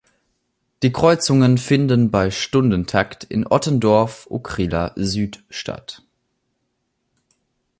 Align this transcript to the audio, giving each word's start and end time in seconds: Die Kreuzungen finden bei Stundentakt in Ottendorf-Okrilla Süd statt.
Die 0.81 0.91
Kreuzungen 0.91 1.59
finden 1.59 2.09
bei 2.09 2.31
Stundentakt 2.31 3.23
in 3.23 3.45
Ottendorf-Okrilla 3.45 4.93
Süd 4.95 5.43
statt. 5.51 6.01